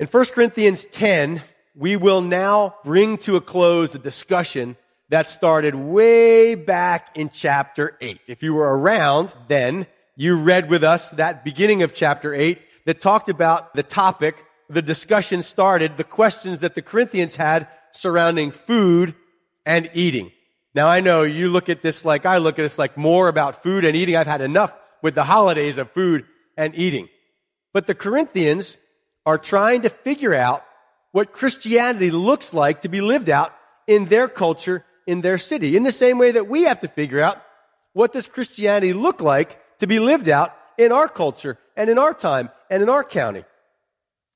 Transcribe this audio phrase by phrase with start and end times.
[0.00, 1.42] In 1 Corinthians 10,
[1.74, 4.78] we will now bring to a close the discussion
[5.10, 8.18] that started way back in chapter 8.
[8.26, 9.86] If you were around then,
[10.16, 14.80] you read with us that beginning of chapter 8 that talked about the topic, the
[14.80, 19.14] discussion started, the questions that the Corinthians had surrounding food
[19.66, 20.32] and eating.
[20.74, 23.62] Now I know you look at this like I look at this like more about
[23.62, 24.16] food and eating.
[24.16, 24.72] I've had enough
[25.02, 26.24] with the holidays of food
[26.56, 27.10] and eating.
[27.74, 28.78] But the Corinthians
[29.30, 30.64] are trying to figure out
[31.12, 33.54] what Christianity looks like to be lived out
[33.86, 35.76] in their culture, in their city.
[35.76, 37.40] In the same way that we have to figure out
[37.92, 42.12] what does Christianity look like to be lived out in our culture and in our
[42.12, 43.44] time and in our county.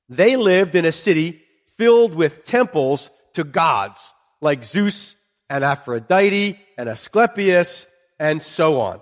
[0.07, 1.41] They lived in a city
[1.77, 5.17] filled with temples to gods like Zeus
[5.49, 7.85] and Aphrodite and Asclepius
[8.17, 9.01] and so on.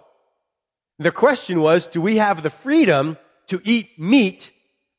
[0.97, 3.15] The question was, do we have the freedom
[3.47, 4.51] to eat meat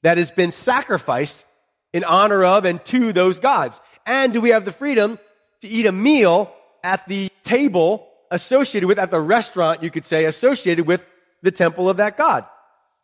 [0.05, 1.47] that has been sacrificed
[1.93, 3.81] in honor of and to those gods?
[4.07, 5.19] And do we have the freedom
[5.63, 6.53] to eat a meal
[6.85, 11.07] at the table associated with, at the restaurant, you could say, associated with
[11.43, 12.45] the temple of that God?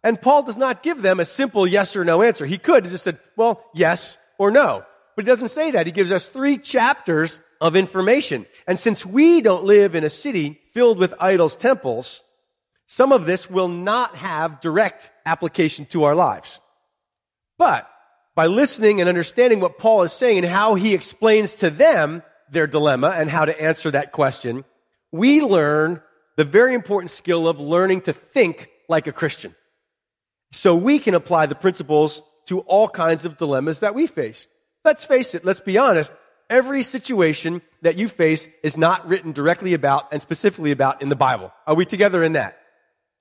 [0.04, 2.46] And Paul does not give them a simple yes or no answer.
[2.46, 4.84] He could have just said, well, yes or no.
[5.16, 5.86] But he doesn't say that.
[5.86, 8.46] He gives us three chapters of information.
[8.66, 12.22] And since we don't live in a city filled with idols temples,
[12.86, 16.60] some of this will not have direct application to our lives.
[17.60, 17.86] But
[18.34, 22.66] by listening and understanding what Paul is saying and how he explains to them their
[22.66, 24.64] dilemma and how to answer that question,
[25.12, 26.00] we learn
[26.38, 29.54] the very important skill of learning to think like a Christian.
[30.52, 34.48] So we can apply the principles to all kinds of dilemmas that we face.
[34.82, 36.14] Let's face it, let's be honest.
[36.48, 41.14] Every situation that you face is not written directly about and specifically about in the
[41.14, 41.52] Bible.
[41.66, 42.56] Are we together in that?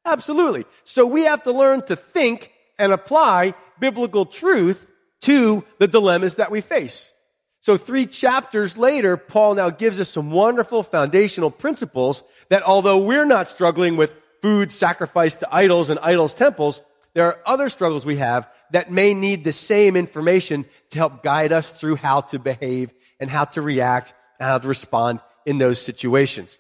[0.05, 0.63] Absolutely.
[0.85, 4.91] So we have to learn to think and apply biblical truth
[5.22, 7.13] to the dilemmas that we face.
[7.61, 13.25] So three chapters later, Paul now gives us some wonderful foundational principles that although we're
[13.25, 16.81] not struggling with food sacrificed to idols and idols temples,
[17.13, 21.51] there are other struggles we have that may need the same information to help guide
[21.51, 25.81] us through how to behave and how to react and how to respond in those
[25.81, 26.59] situations.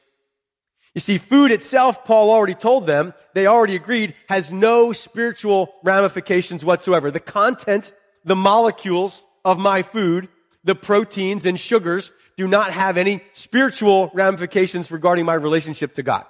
[0.99, 6.65] You see, food itself, Paul already told them, they already agreed, has no spiritual ramifications
[6.65, 7.09] whatsoever.
[7.09, 7.93] The content,
[8.25, 10.27] the molecules of my food,
[10.65, 16.25] the proteins and sugars do not have any spiritual ramifications regarding my relationship to God.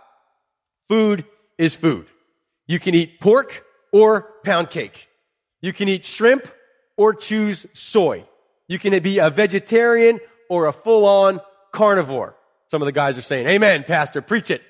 [0.88, 1.25] Food
[1.57, 2.06] is food.
[2.68, 5.07] You can eat pork or pound cake.
[5.63, 6.47] You can eat shrimp
[6.96, 8.24] or choose soy.
[8.68, 11.41] You can be a vegetarian or a full-on
[11.72, 12.36] carnivore.
[12.69, 14.62] Some of the guys are saying, amen, pastor, preach it.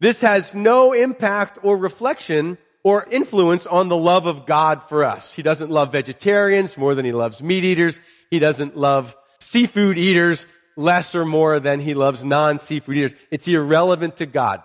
[0.00, 5.32] This has no impact or reflection or influence on the love of God for us.
[5.32, 7.98] He doesn't love vegetarians more than he loves meat eaters.
[8.30, 10.46] He doesn't love seafood eaters
[10.76, 13.14] less or more than he loves non-seafood eaters.
[13.30, 14.62] It's irrelevant to God.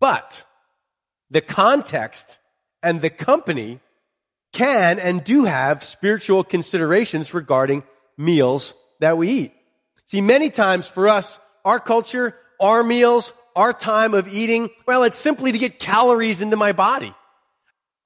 [0.00, 0.44] But
[1.30, 2.40] the context
[2.82, 3.80] and the company
[4.52, 7.84] can and do have spiritual considerations regarding
[8.16, 9.54] meals that we eat.
[10.06, 15.18] See, many times for us, our culture, our meals, our time of eating, well, it's
[15.18, 17.12] simply to get calories into my body.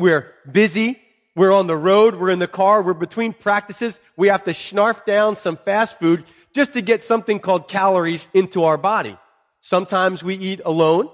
[0.00, 0.98] We're busy.
[1.36, 2.16] We're on the road.
[2.16, 2.82] We're in the car.
[2.82, 4.00] We're between practices.
[4.16, 8.64] We have to snarf down some fast food just to get something called calories into
[8.64, 9.16] our body.
[9.60, 11.08] Sometimes we eat alone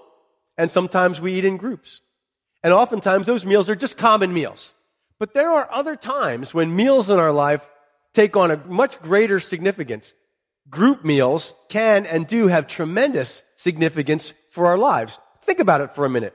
[0.57, 2.01] and sometimes we eat in groups.
[2.63, 4.73] And oftentimes those meals are just common meals.
[5.19, 7.69] But there are other times when meals in our life
[8.15, 10.15] take on a much greater significance.
[10.71, 15.21] Group meals can and do have tremendous significance for our lives.
[15.43, 16.34] Think about it for a minute.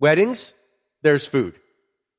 [0.00, 0.54] Weddings,
[1.02, 1.58] there's food.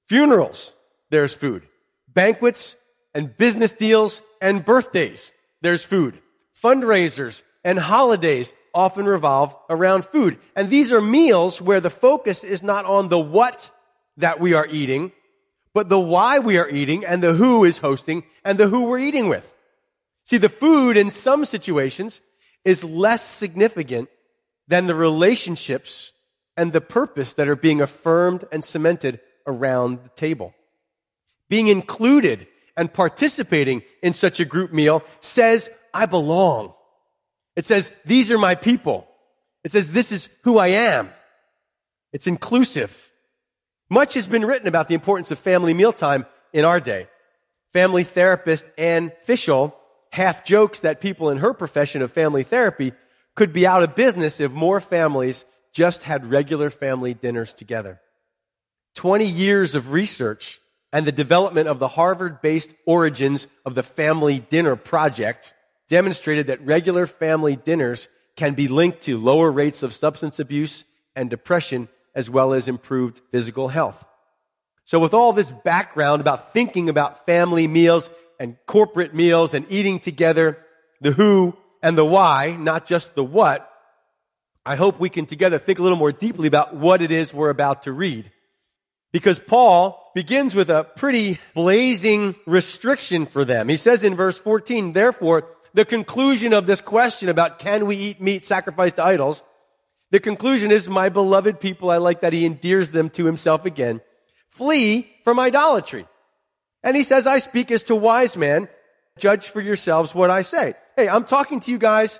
[0.07, 0.73] Funerals,
[1.09, 1.67] there's food.
[2.07, 2.75] Banquets
[3.13, 6.19] and business deals and birthdays, there's food.
[6.63, 10.37] Fundraisers and holidays often revolve around food.
[10.55, 13.71] And these are meals where the focus is not on the what
[14.17, 15.11] that we are eating,
[15.73, 18.99] but the why we are eating and the who is hosting and the who we're
[18.99, 19.53] eating with.
[20.27, 22.19] See, the food in some situations
[22.65, 24.09] is less significant
[24.67, 26.11] than the relationships
[26.57, 30.53] and the purpose that are being affirmed and cemented around the table.
[31.49, 32.45] Being included
[32.75, 36.73] and participating in such a group meal says, I belong.
[37.55, 39.07] It says, these are my people.
[39.63, 41.09] It says, this is who I am.
[42.11, 43.13] It's inclusive.
[43.89, 47.07] Much has been written about the importance of family mealtime in our day.
[47.71, 49.73] Family therapist Anne Fishel
[50.11, 52.93] half jokes that people in her profession of family therapy
[53.35, 58.01] could be out of business if more families just had regular family dinners together.
[58.95, 60.59] 20 years of research
[60.91, 65.53] and the development of the Harvard-based origins of the family dinner project
[65.87, 71.29] demonstrated that regular family dinners can be linked to lower rates of substance abuse and
[71.29, 74.03] depression as well as improved physical health.
[74.85, 79.99] So with all this background about thinking about family meals and corporate meals and eating
[79.99, 80.57] together,
[81.01, 83.69] the who and the why, not just the what,
[84.65, 87.49] I hope we can together think a little more deeply about what it is we're
[87.49, 88.31] about to read.
[89.13, 93.69] Because Paul begins with a pretty blazing restriction for them.
[93.69, 98.21] He says in verse 14, therefore, the conclusion of this question about can we eat
[98.21, 99.43] meat sacrificed to idols,
[100.11, 104.01] the conclusion is, my beloved people, I like that he endears them to himself again,
[104.49, 106.05] flee from idolatry.
[106.83, 108.67] And he says, I speak as to wise men,
[109.17, 110.75] judge for yourselves what I say.
[110.95, 112.19] Hey, I'm talking to you guys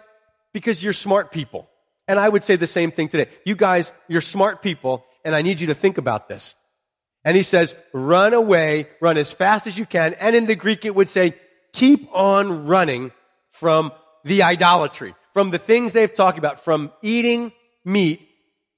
[0.54, 1.70] because you're smart people.
[2.08, 3.30] And I would say the same thing today.
[3.46, 6.56] You guys, you're smart people, and I need you to think about this.
[7.26, 10.14] And he says, run away, run as fast as you can.
[10.14, 11.36] And in the Greek, it would say,
[11.74, 13.12] keep on running
[13.50, 13.92] from
[14.24, 17.52] the idolatry, from the things they've talked about, from eating
[17.84, 18.28] meat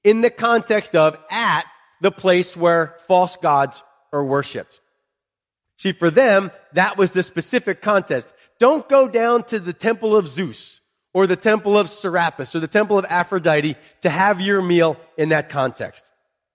[0.02, 1.64] in the context of at
[2.00, 3.82] the place where false gods
[4.12, 4.80] are worshiped.
[5.80, 8.28] See, for them, that was the specific context.
[8.58, 10.82] Don't go down to the temple of Zeus
[11.14, 15.30] or the temple of Serapis or the temple of Aphrodite to have your meal in
[15.30, 16.12] that context.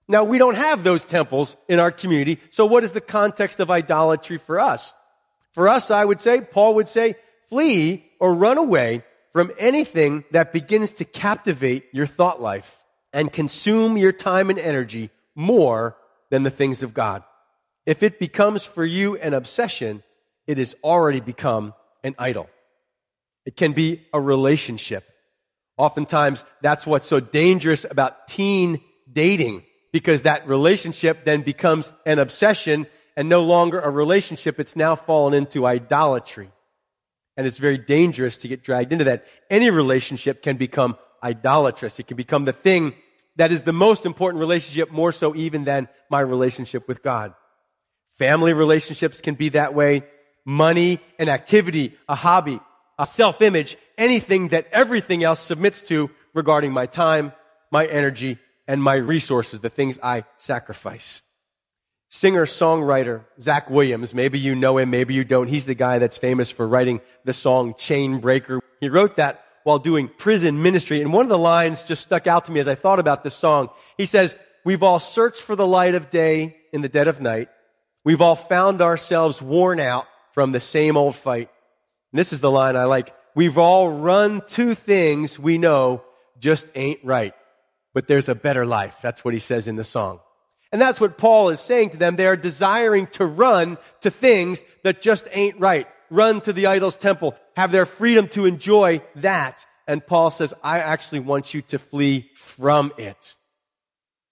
[0.08, 2.40] Now, we don't have those temples in our community.
[2.52, 4.94] So what is the context of idolatry for us?
[5.54, 7.16] For us, I would say, Paul would say,
[7.50, 13.98] flee or run away from anything that begins to captivate your thought life and consume
[13.98, 15.98] your time and energy more
[16.30, 17.24] than the things of God.
[17.86, 20.04] If it becomes for you an obsession,
[20.48, 21.74] it has already become
[22.04, 22.50] an idol.
[23.46, 25.06] It can be a relationship.
[25.78, 32.88] Oftentimes, that's what's so dangerous about teen dating because that relationship then becomes an obsession
[33.16, 34.60] and no longer a relationship.
[34.60, 36.50] It's now fallen into idolatry.
[37.38, 39.26] And it's very dangerous to get dragged into that.
[39.50, 42.00] Any relationship can become idolatrous.
[42.00, 42.94] It can become the thing
[43.36, 47.34] that is the most important relationship, more so even than my relationship with God.
[48.16, 50.04] Family relationships can be that way.
[50.46, 52.60] Money, an activity, a hobby,
[52.98, 57.34] a self-image, anything that everything else submits to regarding my time,
[57.72, 61.24] my energy, and my resources, the things I sacrifice
[62.16, 64.14] singer songwriter Zach Williams.
[64.14, 65.48] Maybe you know him, maybe you don't.
[65.48, 68.62] He's the guy that's famous for writing the song Chain Breaker.
[68.80, 71.02] He wrote that while doing prison ministry.
[71.02, 73.36] And one of the lines just stuck out to me as I thought about this
[73.36, 73.70] song.
[73.98, 77.50] He says, we've all searched for the light of day in the dead of night.
[78.06, 81.50] We've all found ourselves worn out from the same old fight.
[82.14, 83.14] And this is the line I like.
[83.36, 86.04] We've all run to things we know
[86.40, 87.34] just ain't right.
[87.94, 89.00] But there's a better life.
[89.02, 90.20] That's what he says in the song.
[90.72, 92.16] And that's what Paul is saying to them.
[92.16, 95.88] They are desiring to run to things that just ain't right.
[96.10, 97.36] Run to the idol's temple.
[97.56, 99.66] Have their freedom to enjoy that.
[99.88, 103.36] And Paul says, I actually want you to flee from it.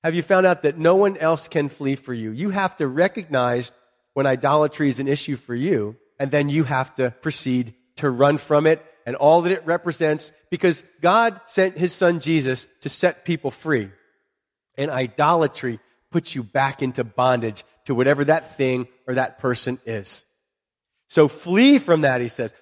[0.03, 2.31] Have you found out that no one else can flee for you?
[2.31, 3.71] You have to recognize
[4.13, 8.37] when idolatry is an issue for you, and then you have to proceed to run
[8.37, 13.25] from it and all that it represents because God sent his son Jesus to set
[13.25, 13.89] people free.
[14.77, 15.79] And idolatry
[16.11, 20.25] puts you back into bondage to whatever that thing or that person is.
[21.07, 22.53] So flee from that, he says.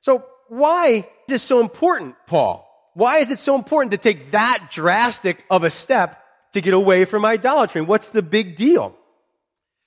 [0.00, 2.66] So why is this so important, Paul?
[2.94, 6.19] Why is it so important to take that drastic of a step
[6.52, 7.80] to get away from idolatry?
[7.80, 8.96] What's the big deal?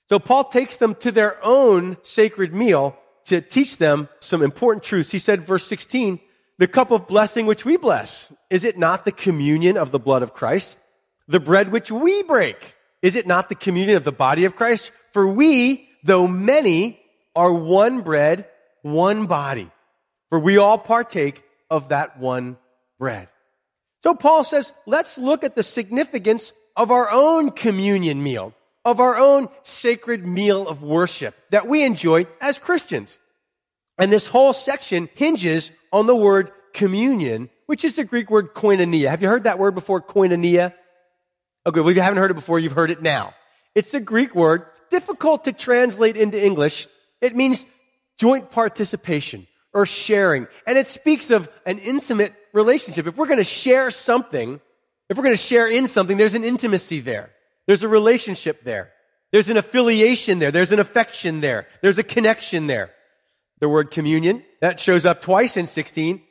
[0.08, 5.10] So Paul takes them to their own sacred meal to teach them some important truths.
[5.10, 6.20] He said, verse 16,
[6.58, 10.22] the cup of blessing which we bless, is it not the communion of the blood
[10.22, 10.78] of Christ?
[11.26, 14.92] The bread which we break, is it not the communion of the body of Christ?
[15.12, 17.00] For we, though many,
[17.34, 18.46] are one bread,
[18.82, 19.70] one body.
[20.28, 22.58] For we all partake of that one
[22.98, 23.28] bread.
[24.04, 28.52] So Paul says, let's look at the significance of our own communion meal,
[28.84, 33.18] of our own sacred meal of worship that we enjoy as Christians.
[33.96, 39.08] And this whole section hinges on the word communion, which is the Greek word koinonia.
[39.08, 40.74] Have you heard that word before, koinonia?
[41.64, 43.32] Okay, well, if you haven't heard it before, you've heard it now.
[43.74, 46.88] It's a Greek word, difficult to translate into English.
[47.22, 47.64] It means
[48.18, 50.46] joint participation or sharing.
[50.66, 53.06] And it speaks of an intimate relationship.
[53.06, 54.60] If we're going to share something,
[55.10, 57.30] if we're going to share in something, there's an intimacy there.
[57.66, 58.92] There's a relationship there.
[59.32, 60.52] There's an affiliation there.
[60.52, 61.66] There's an affection there.
[61.82, 62.92] There's a connection there.
[63.60, 66.22] The word communion, that shows up twice in 16,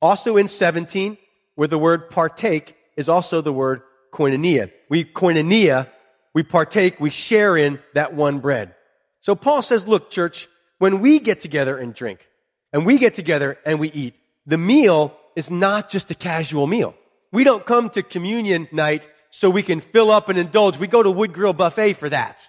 [0.00, 1.16] also in 17,
[1.54, 4.70] where the word partake is also the word koinonia.
[4.88, 5.88] We koinonia,
[6.34, 8.74] we partake, we share in that one bread.
[9.20, 12.28] So Paul says, look, church, when we get together and drink,
[12.72, 14.14] and we get together and we eat,
[14.46, 16.94] the meal is not just a casual meal.
[17.32, 20.78] We don't come to communion night so we can fill up and indulge.
[20.78, 22.48] We go to Wood Grill Buffet for that.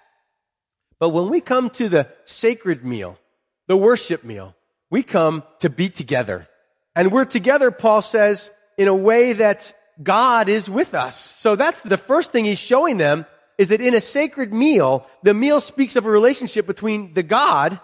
[1.00, 3.20] But when we come to the sacred meal,
[3.68, 4.56] the worship meal,
[4.90, 6.48] we come to be together.
[6.96, 11.20] And we're together, Paul says, in a way that God is with us.
[11.20, 13.26] So that's the first thing he's showing them
[13.58, 17.80] is that in a sacred meal, the meal speaks of a relationship between the God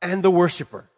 [0.00, 0.88] and the worshiper.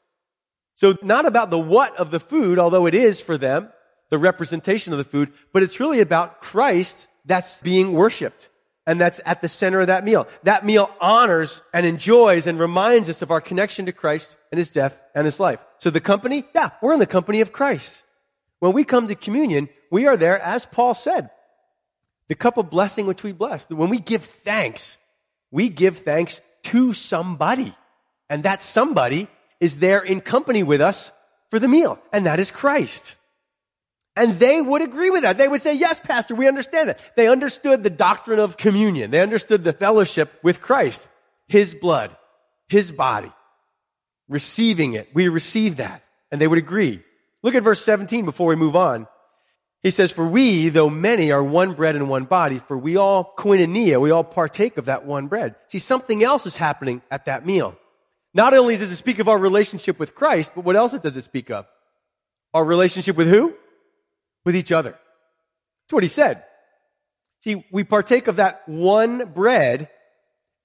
[0.80, 3.68] So not about the what of the food, although it is for them,
[4.08, 8.48] the representation of the food, but it's really about Christ that's being worshiped.
[8.86, 10.26] And that's at the center of that meal.
[10.44, 14.70] That meal honors and enjoys and reminds us of our connection to Christ and his
[14.70, 15.62] death and his life.
[15.80, 18.06] So the company, yeah, we're in the company of Christ.
[18.60, 21.28] When we come to communion, we are there, as Paul said,
[22.28, 23.68] the cup of blessing which we bless.
[23.68, 24.96] When we give thanks,
[25.50, 27.74] we give thanks to somebody.
[28.30, 29.28] And that somebody
[29.60, 31.12] is there in company with us
[31.50, 31.98] for the meal.
[32.12, 33.16] And that is Christ.
[34.16, 35.38] And they would agree with that.
[35.38, 37.16] They would say, yes, pastor, we understand that.
[37.16, 39.10] They understood the doctrine of communion.
[39.10, 41.08] They understood the fellowship with Christ,
[41.48, 42.16] his blood,
[42.68, 43.32] his body,
[44.28, 45.08] receiving it.
[45.14, 46.02] We receive that.
[46.32, 47.02] And they would agree.
[47.42, 49.06] Look at verse 17 before we move on.
[49.82, 53.32] He says, for we, though many, are one bread and one body, for we all
[53.38, 55.54] koinonia, we all partake of that one bread.
[55.68, 57.78] See, something else is happening at that meal.
[58.32, 61.24] Not only does it speak of our relationship with Christ, but what else does it
[61.24, 61.66] speak of?
[62.54, 63.56] Our relationship with who?
[64.44, 64.90] With each other.
[64.90, 66.44] That's what he said.
[67.42, 69.88] See, we partake of that one bread,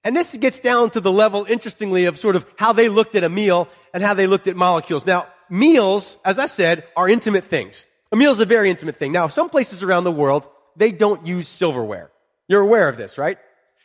[0.04, 3.24] and this gets down to the level, interestingly, of sort of how they looked at
[3.24, 5.06] a meal and how they looked at molecules.
[5.06, 7.88] Now, meals, as I said, are intimate things.
[8.12, 9.12] A meal is a very intimate thing.
[9.12, 12.12] Now, some places around the world, they don't use silverware.
[12.48, 13.38] You're aware of this, right?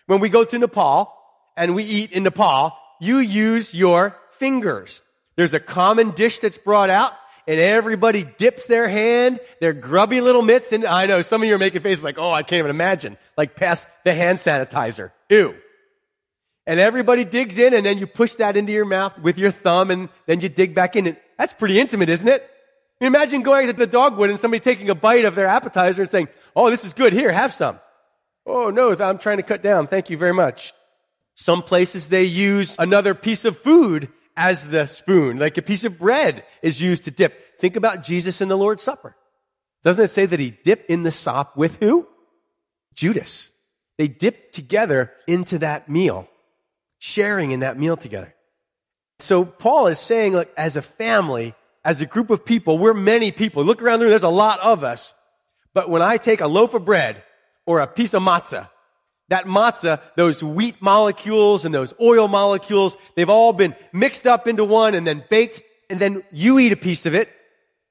[0.06, 1.16] When we go to Nepal
[1.56, 5.02] and we eat in Nepal, you use your fingers.
[5.36, 7.12] There's a common dish that's brought out
[7.46, 11.54] and everybody dips their hand, their grubby little mitts and I know some of you
[11.54, 13.16] are making faces like, oh, I can't even imagine.
[13.36, 15.12] Like past the hand sanitizer.
[15.30, 15.54] Ew.
[16.66, 19.90] And everybody digs in and then you push that into your mouth with your thumb
[19.90, 21.06] and then you dig back in.
[21.06, 22.48] And that's pretty intimate, isn't it?
[23.00, 26.28] imagine going to the dogwood and somebody taking a bite of their appetizer and saying,
[26.54, 27.12] Oh, this is good.
[27.12, 27.80] Here, have some.
[28.44, 29.86] Oh, no, I'm trying to cut down.
[29.86, 30.72] Thank you very much.
[31.40, 35.98] Some places they use another piece of food as the spoon, like a piece of
[35.98, 37.58] bread is used to dip.
[37.58, 39.16] Think about Jesus in the Lord's Supper.
[39.82, 42.06] Doesn't it say that he dipped in the sop with who?
[42.94, 43.52] Judas.
[43.96, 46.28] They dipped together into that meal,
[46.98, 48.34] sharing in that meal together.
[49.18, 51.54] So Paul is saying, like, as a family,
[51.86, 53.64] as a group of people, we're many people.
[53.64, 55.14] Look around the room, there's a lot of us.
[55.72, 57.22] But when I take a loaf of bread
[57.64, 58.68] or a piece of matzah,
[59.30, 64.64] that matzah, those wheat molecules and those oil molecules, they've all been mixed up into
[64.64, 65.62] one and then baked.
[65.88, 67.28] And then you eat a piece of it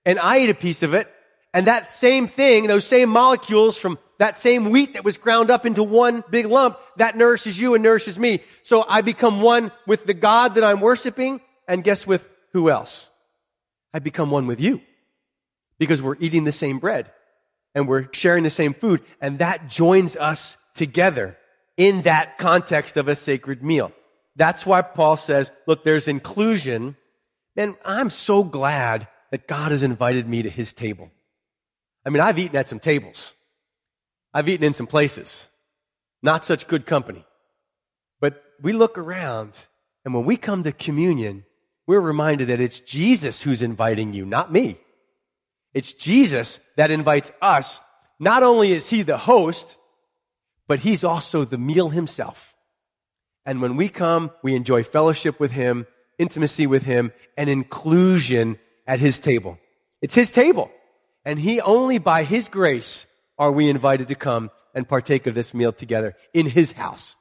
[0.06, 1.12] and I eat a piece of it.
[1.54, 5.66] And that same thing, those same molecules from that same wheat that was ground up
[5.66, 8.44] into one big lump, that nourishes you and nourishes me.
[8.62, 11.42] So I become one with the God that I'm worshiping.
[11.68, 13.12] And guess with who else?
[13.94, 14.82] I become one with you
[15.78, 17.12] because we're eating the same bread
[17.74, 19.02] and we're sharing the same food.
[19.22, 21.38] And that joins us together
[21.78, 23.92] in that context of a sacred meal.
[24.38, 26.96] That's why Paul says, look, there's inclusion.
[27.58, 31.12] And I'm so glad that God has invited me to his table.
[32.06, 33.36] I mean, I've eaten at some tables.
[34.34, 35.50] I've eaten in some places.
[36.24, 37.26] Not such good company.
[38.22, 39.58] But we look around
[40.06, 41.44] and when we come to communion,
[41.86, 44.78] we're reminded that it's Jesus who's inviting you, not me.
[45.74, 47.82] It's Jesus that invites us.
[48.18, 49.76] Not only is he the host,
[50.70, 52.56] but he's also the meal himself.
[53.44, 55.88] And when we come, we enjoy fellowship with him,
[56.20, 59.58] intimacy with him, and inclusion at his table.
[60.00, 60.70] It's his table.
[61.26, 63.08] And he only by his grace
[63.40, 67.16] are we invited to come and partake of this meal together in his house.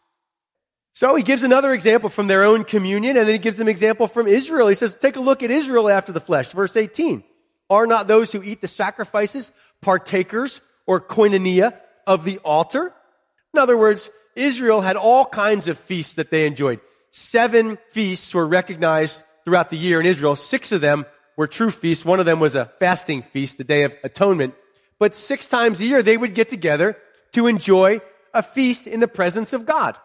[0.92, 4.08] So he gives another example from their own communion, and then he gives them example
[4.08, 4.68] from Israel.
[4.68, 6.52] He says, take a look at Israel after the flesh.
[6.52, 7.24] Verse 18.
[7.70, 12.92] Are not those who eat the sacrifices partakers or koinonia of the altar?
[13.58, 16.78] In other words, Israel had all kinds of feasts that they enjoyed.
[17.10, 20.36] Seven feasts were recognized throughout the year in Israel.
[20.36, 21.04] Six of them
[21.36, 22.04] were true feasts.
[22.04, 24.54] One of them was a fasting feast, the Day of Atonement.
[25.00, 26.96] But six times a year, they would get together
[27.32, 28.00] to enjoy
[28.32, 29.98] a feast in the presence of God.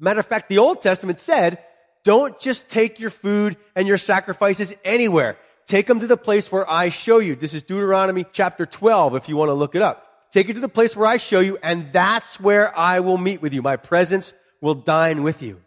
[0.00, 1.62] Matter of fact, the Old Testament said,
[2.02, 5.38] don't just take your food and your sacrifices anywhere.
[5.68, 7.36] Take them to the place where I show you.
[7.36, 10.06] This is Deuteronomy chapter 12 if you want to look it up.
[10.30, 13.40] Take it to the place where I show you and that's where I will meet
[13.40, 13.62] with you.
[13.62, 15.60] My presence will dine with you.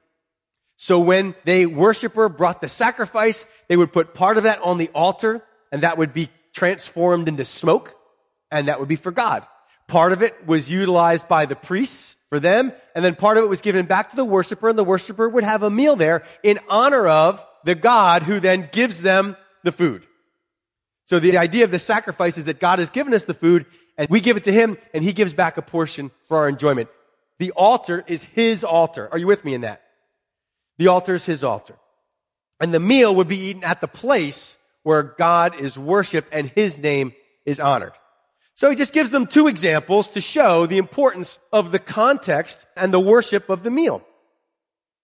[0.76, 4.90] So when the worshiper brought the sacrifice, they would put part of that on the
[4.90, 7.96] altar and that would be transformed into smoke
[8.52, 9.46] and that would be for God.
[9.88, 13.48] Part of it was utilized by the priests for them and then part of it
[13.48, 16.60] was given back to the worshiper and the worshiper would have a meal there in
[16.70, 20.06] honor of the God who then gives them the food.
[21.06, 23.66] So the idea of the sacrifice is that God has given us the food
[23.98, 26.90] and we give it to him and he gives back a portion for our enjoyment.
[27.40, 29.10] The altar is his altar.
[29.12, 29.82] Are you with me in that?
[30.78, 31.76] The altar is his altar.
[32.60, 36.80] And the meal would be eaten at the place where God is worshiped and his
[36.80, 37.14] name
[37.46, 37.94] is honored.
[38.54, 42.94] So he just gives them two examples to show the importance of the context and
[42.94, 44.04] the worship of the meal.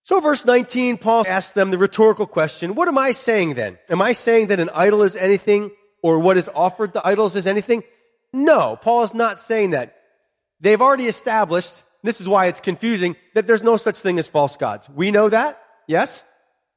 [0.03, 3.77] So verse 19, Paul asks them the rhetorical question, what am I saying then?
[3.89, 7.47] Am I saying that an idol is anything or what is offered to idols is
[7.47, 7.83] anything?
[8.33, 9.95] No, Paul is not saying that.
[10.59, 14.57] They've already established, this is why it's confusing, that there's no such thing as false
[14.57, 14.89] gods.
[14.89, 15.61] We know that.
[15.87, 16.25] Yes.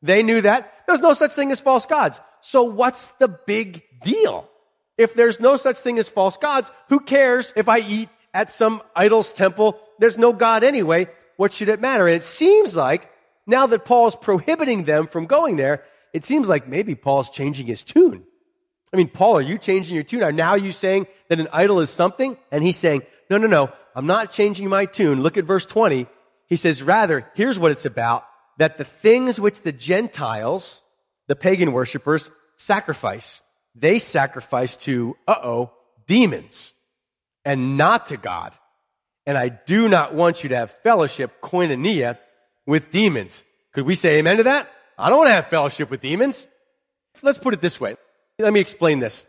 [0.03, 0.73] They knew that.
[0.87, 2.21] There's no such thing as false gods.
[2.41, 4.49] So what's the big deal?
[4.97, 8.83] If there's no such thing as false gods, who cares if I eat at some
[8.95, 9.79] idol's temple?
[9.99, 11.09] There's no God anyway.
[11.37, 12.07] What should it matter?
[12.07, 13.11] And it seems like
[13.47, 17.83] now that Paul's prohibiting them from going there, it seems like maybe Paul's changing his
[17.83, 18.25] tune.
[18.93, 20.23] I mean, Paul, are you changing your tune?
[20.23, 22.37] Are now you saying that an idol is something?
[22.51, 25.23] And he's saying, no, no, no, I'm not changing my tune.
[25.23, 26.07] Look at verse 20.
[26.47, 28.25] He says, rather, here's what it's about,
[28.59, 30.83] that the things which the Gentiles,
[31.29, 33.43] the pagan worshippers, sacrifice,
[33.77, 35.73] they sacrifice to, uh-oh,
[36.07, 36.75] demons
[37.45, 38.53] and not to God.
[39.27, 42.19] And I do not want you to have fellowship, koinonia,
[42.67, 43.45] with demons.
[43.73, 44.69] Could we say amen to that?
[44.99, 46.49] I don't want to have fellowship with demons.
[47.15, 47.97] So let's put it this way.
[48.41, 49.27] Let me explain this.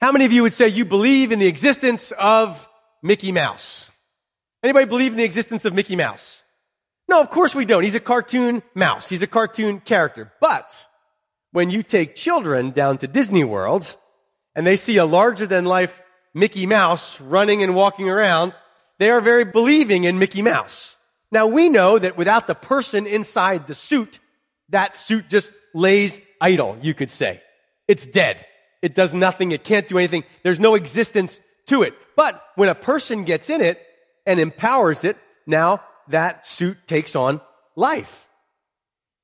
[0.00, 2.68] How many of you would say you believe in the existence of
[3.02, 3.90] Mickey Mouse?
[4.62, 6.44] Anybody believe in the existence of Mickey Mouse?
[7.08, 7.82] No, of course we don't.
[7.82, 9.08] He's a cartoon mouse.
[9.08, 10.32] He's a cartoon character.
[10.40, 10.86] But
[11.50, 13.96] when you take children down to Disney World
[14.54, 16.00] and they see a larger than life
[16.32, 18.54] Mickey Mouse running and walking around,
[18.98, 20.96] they are very believing in Mickey Mouse.
[21.30, 24.20] Now we know that without the person inside the suit,
[24.68, 27.42] that suit just lays idle, you could say.
[27.88, 28.46] It's dead.
[28.82, 29.52] It does nothing.
[29.52, 30.24] It can't do anything.
[30.42, 31.94] There's no existence to it.
[32.16, 33.80] But when a person gets in it
[34.26, 35.16] and empowers it,
[35.46, 37.40] now that suit takes on
[37.76, 38.28] life.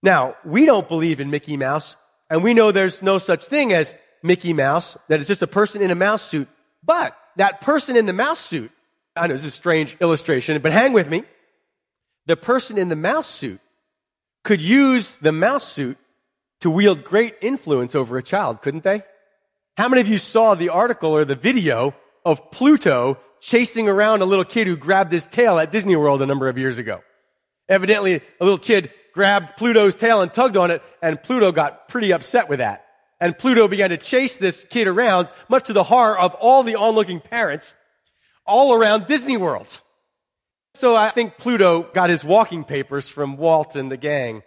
[0.03, 1.97] Now, we don't believe in Mickey Mouse,
[2.31, 5.83] and we know there's no such thing as Mickey Mouse, that is just a person
[5.83, 6.49] in a mouse suit.
[6.85, 8.71] But that person in the mouse suit,
[9.16, 11.25] I know this is a strange illustration, but hang with me.
[12.27, 13.61] The person in the mouse suit
[14.44, 15.99] could use the mouse suit
[16.61, 19.03] to wield great influence over a child, couldn't they?
[19.79, 24.25] How many of you saw the article or the video of Pluto chasing around a
[24.25, 27.01] little kid who grabbed his tail at Disney World a number of years ago?
[27.69, 32.12] Evidently, a little kid grabbed Pluto's tail and tugged on it, and Pluto got pretty
[32.12, 32.87] upset with that.
[33.21, 36.75] And Pluto began to chase this kid around, much to the horror of all the
[36.75, 37.77] onlooking parents,
[38.49, 39.81] all around Disney World.
[40.75, 44.43] So I think Pluto got his walking papers from Walt and the gang.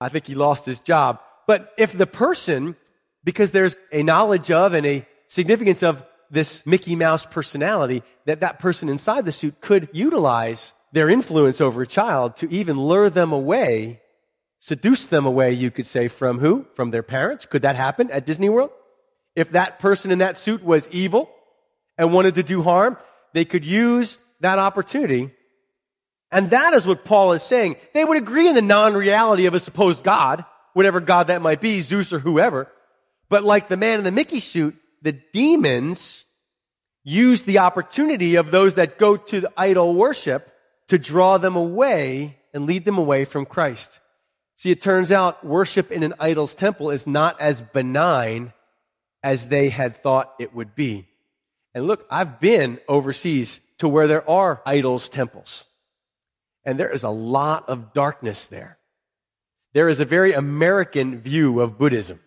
[0.00, 1.20] I think he lost his job.
[1.46, 2.76] But if the person
[3.24, 8.58] because there's a knowledge of and a significance of this Mickey Mouse personality that that
[8.58, 13.32] person inside the suit could utilize their influence over a child to even lure them
[13.32, 14.00] away,
[14.58, 16.66] seduce them away, you could say, from who?
[16.74, 17.46] From their parents?
[17.46, 18.70] Could that happen at Disney World?
[19.36, 21.30] If that person in that suit was evil
[21.96, 22.96] and wanted to do harm,
[23.32, 25.30] they could use that opportunity.
[26.32, 27.76] And that is what Paul is saying.
[27.92, 31.80] They would agree in the non-reality of a supposed God, whatever God that might be,
[31.80, 32.70] Zeus or whoever.
[33.30, 36.26] But like the man in the Mickey suit, the demons
[37.04, 40.52] use the opportunity of those that go to the idol worship
[40.88, 44.00] to draw them away and lead them away from Christ.
[44.56, 48.52] See, it turns out worship in an idol's temple is not as benign
[49.22, 51.06] as they had thought it would be.
[51.72, 55.66] And look, I've been overseas to where there are idols temples.
[56.64, 58.76] And there is a lot of darkness there.
[59.72, 62.20] There is a very American view of Buddhism.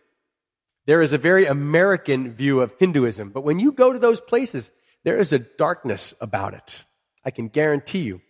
[0.86, 4.72] There is a very American view of Hinduism, but when you go to those places,
[5.04, 6.86] there is a darkness about it.
[7.24, 8.22] I can guarantee you.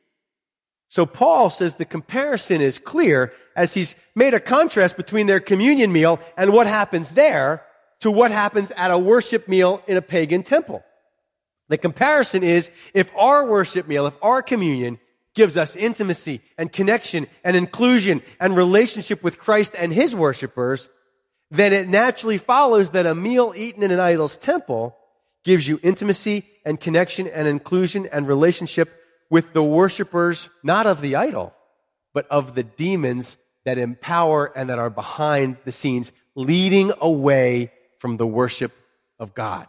[0.88, 5.92] So Paul says the comparison is clear as he's made a contrast between their communion
[5.92, 7.66] meal and what happens there
[8.02, 10.84] to what happens at a worship meal in a pagan temple.
[11.70, 15.00] The comparison is if our worship meal, if our communion
[15.34, 20.90] gives us intimacy and connection and inclusion and relationship with Christ and his worshipers,
[21.54, 24.98] then it naturally follows that a meal eaten in an idol's temple
[25.44, 28.90] gives you intimacy and connection and inclusion and relationship
[29.30, 31.54] with the worshipers, not of the idol,
[32.12, 38.18] but of the demons that empower and that are behind the scenes, leading away from
[38.18, 38.72] the worship
[39.20, 39.68] of God.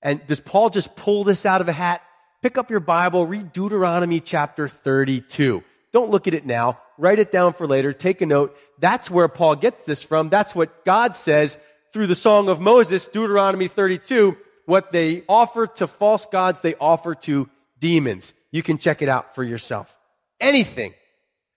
[0.00, 2.00] And does Paul just pull this out of a hat?
[2.40, 5.62] Pick up your Bible, read Deuteronomy chapter 32.
[5.92, 6.80] Don't look at it now.
[7.00, 7.94] Write it down for later.
[7.94, 8.54] Take a note.
[8.78, 10.28] That's where Paul gets this from.
[10.28, 11.56] That's what God says
[11.94, 14.36] through the Song of Moses, Deuteronomy 32.
[14.66, 18.34] What they offer to false gods, they offer to demons.
[18.52, 19.98] You can check it out for yourself.
[20.40, 20.92] Anything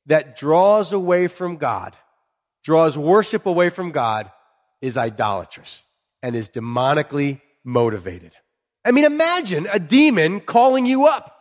[0.05, 1.97] that draws away from God,
[2.63, 4.31] draws worship away from God,
[4.81, 5.85] is idolatrous
[6.21, 8.33] and is demonically motivated.
[8.85, 11.37] I mean, imagine a demon calling you up,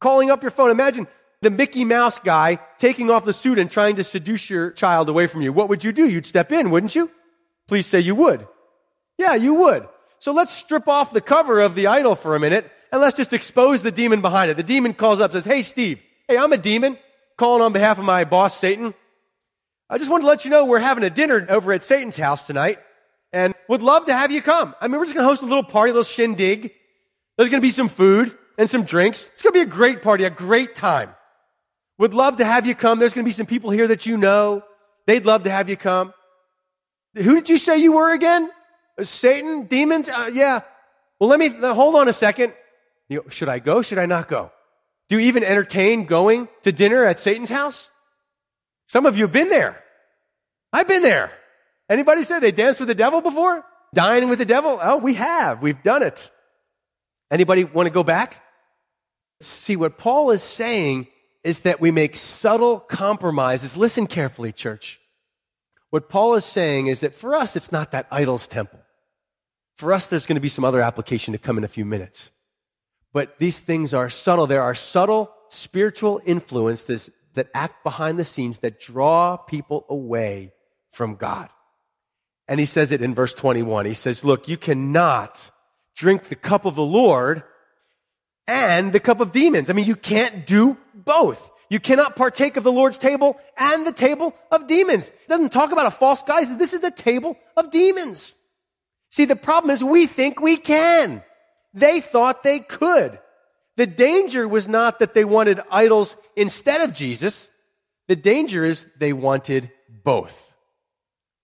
[0.00, 0.70] calling up your phone.
[0.70, 1.08] Imagine
[1.42, 5.26] the Mickey Mouse guy taking off the suit and trying to seduce your child away
[5.26, 5.52] from you.
[5.52, 6.08] What would you do?
[6.08, 7.10] You'd step in, wouldn't you?
[7.66, 8.46] Please say you would.
[9.18, 9.88] Yeah, you would.
[10.18, 13.32] So let's strip off the cover of the idol for a minute and let's just
[13.32, 14.56] expose the demon behind it.
[14.56, 16.00] The demon calls up, says, Hey, Steve.
[16.28, 16.98] Hey, I'm a demon
[17.38, 18.92] calling on behalf of my boss, Satan.
[19.88, 22.46] I just wanted to let you know we're having a dinner over at Satan's house
[22.46, 22.78] tonight
[23.32, 24.74] and would love to have you come.
[24.80, 26.72] I mean, we're just going to host a little party, a little shindig.
[27.36, 29.28] There's going to be some food and some drinks.
[29.32, 31.10] It's going to be a great party, a great time.
[32.00, 32.98] Would love to have you come.
[32.98, 34.64] There's going to be some people here that you know.
[35.06, 36.14] They'd love to have you come.
[37.14, 38.50] Who did you say you were again?
[39.02, 39.66] Satan?
[39.66, 40.08] Demons?
[40.08, 40.60] Uh, yeah.
[41.20, 42.54] Well, let me, uh, hold on a second.
[43.10, 43.82] You know, should I go?
[43.82, 44.50] Should I not go?
[45.10, 47.90] Do you even entertain going to dinner at Satan's house?
[48.88, 49.82] Some of you have been there.
[50.72, 51.30] I've been there.
[51.90, 53.62] Anybody say they danced with the devil before?
[53.92, 54.78] Dining with the devil?
[54.80, 55.60] Oh, we have.
[55.60, 56.30] We've done it.
[57.30, 58.42] Anybody want to go back?
[59.42, 61.06] See, what Paul is saying
[61.42, 63.76] is that we make subtle compromises.
[63.76, 65.00] Listen carefully, church.
[65.90, 68.80] What Paul is saying is that for us, it's not that idol's temple.
[69.76, 72.30] For us, there's going to be some other application to come in a few minutes.
[73.12, 74.46] But these things are subtle.
[74.46, 80.52] There are subtle spiritual influences that act behind the scenes that draw people away
[80.90, 81.48] from God.
[82.46, 83.86] And he says it in verse 21.
[83.86, 85.50] He says, look, you cannot
[85.96, 87.42] drink the cup of the Lord
[88.50, 89.70] and the cup of demons.
[89.70, 91.50] I mean, you can't do both.
[91.70, 95.08] You cannot partake of the Lord's table and the table of demons.
[95.08, 96.42] It doesn't talk about a false guy.
[96.42, 98.34] Says, this is the table of demons.
[99.10, 101.22] See, the problem is we think we can.
[101.72, 103.20] They thought they could.
[103.76, 107.52] The danger was not that they wanted idols instead of Jesus.
[108.08, 109.70] The danger is they wanted
[110.02, 110.52] both.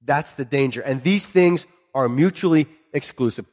[0.04, 0.80] That's the danger.
[0.80, 3.46] And these things are mutually exclusive.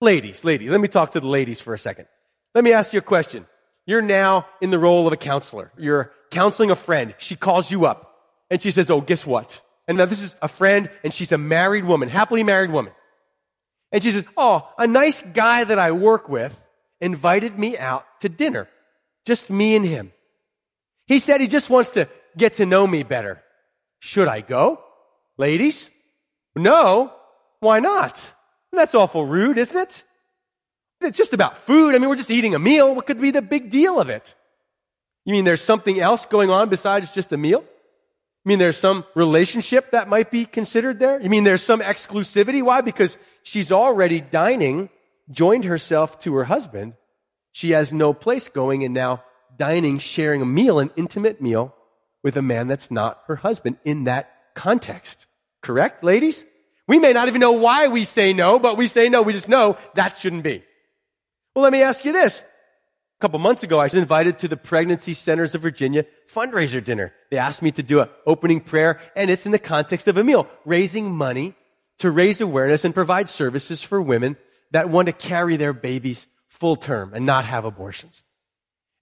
[0.00, 2.06] Ladies, ladies, let me talk to the ladies for a second.
[2.54, 3.46] Let me ask you a question.
[3.86, 5.72] You're now in the role of a counselor.
[5.76, 7.14] You're counseling a friend.
[7.18, 8.14] She calls you up
[8.50, 9.62] and she says, Oh, guess what?
[9.86, 12.92] And now this is a friend and she's a married woman, happily married woman.
[13.92, 16.68] And she says, Oh, a nice guy that I work with
[17.00, 18.68] invited me out to dinner.
[19.24, 20.12] Just me and him.
[21.06, 23.42] He said he just wants to get to know me better.
[24.00, 24.82] Should I go?
[25.38, 25.90] Ladies?
[26.54, 27.12] No.
[27.60, 28.32] Why not?
[28.72, 30.04] That's awful rude, isn't it?
[31.00, 31.94] It's just about food.
[31.94, 32.94] I mean, we're just eating a meal.
[32.94, 34.34] What could be the big deal of it?
[35.24, 37.60] You mean there's something else going on besides just a meal?
[37.60, 41.20] You mean there's some relationship that might be considered there?
[41.20, 42.62] You mean there's some exclusivity?
[42.62, 42.80] Why?
[42.80, 44.88] Because she's already dining,
[45.30, 46.94] joined herself to her husband.
[47.52, 49.22] She has no place going and now
[49.56, 51.74] dining, sharing a meal, an intimate meal
[52.22, 55.26] with a man that's not her husband in that context.
[55.60, 56.44] Correct, ladies?
[56.86, 59.22] We may not even know why we say no, but we say no.
[59.22, 60.64] We just know that shouldn't be.
[61.58, 62.42] Well, let me ask you this.
[62.42, 67.12] A couple months ago, I was invited to the Pregnancy Centers of Virginia fundraiser dinner.
[67.32, 70.22] They asked me to do an opening prayer, and it's in the context of a
[70.22, 71.56] meal, raising money
[71.98, 74.36] to raise awareness and provide services for women
[74.70, 78.22] that want to carry their babies full term and not have abortions.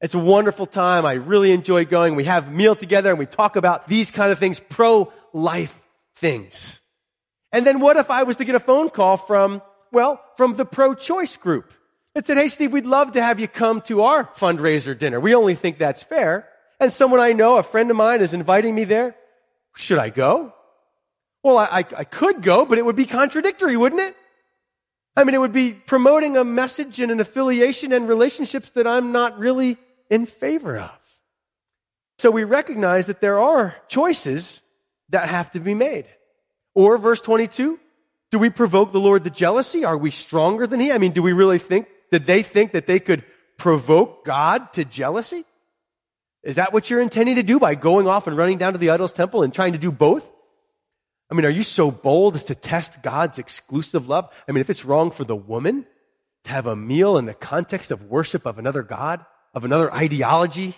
[0.00, 1.04] It's a wonderful time.
[1.04, 2.14] I really enjoy going.
[2.14, 6.80] We have meal together and we talk about these kind of things, pro-life things.
[7.52, 9.60] And then what if I was to get a phone call from,
[9.92, 11.74] well, from the pro-choice group?
[12.16, 15.20] That said, Hey, Steve, we'd love to have you come to our fundraiser dinner.
[15.20, 16.48] We only think that's fair.
[16.80, 19.14] And someone I know, a friend of mine is inviting me there.
[19.76, 20.54] Should I go?
[21.44, 24.16] Well, I, I, I could go, but it would be contradictory, wouldn't it?
[25.14, 29.12] I mean, it would be promoting a message and an affiliation and relationships that I'm
[29.12, 29.76] not really
[30.08, 30.98] in favor of.
[32.16, 34.62] So we recognize that there are choices
[35.10, 36.06] that have to be made.
[36.74, 37.78] Or verse 22,
[38.30, 39.84] do we provoke the Lord to jealousy?
[39.84, 40.92] Are we stronger than he?
[40.92, 43.24] I mean, do we really think did they think that they could
[43.56, 45.44] provoke God to jealousy?
[46.42, 48.90] Is that what you're intending to do by going off and running down to the
[48.90, 50.30] idol's temple and trying to do both?
[51.30, 54.32] I mean, are you so bold as to test God's exclusive love?
[54.48, 55.86] I mean, if it's wrong for the woman
[56.44, 60.74] to have a meal in the context of worship of another God, of another ideology,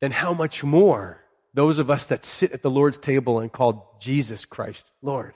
[0.00, 3.96] then how much more those of us that sit at the Lord's table and call
[4.00, 5.34] Jesus Christ Lord.